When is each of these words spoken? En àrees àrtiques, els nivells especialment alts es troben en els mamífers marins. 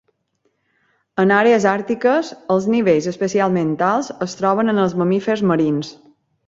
En 1.23 1.33
àrees 1.41 1.67
àrtiques, 1.73 2.33
els 2.55 2.67
nivells 2.77 3.11
especialment 3.15 3.77
alts 3.93 4.13
es 4.29 4.37
troben 4.43 4.75
en 4.77 4.85
els 4.87 4.99
mamífers 5.03 5.51
marins. 5.55 5.99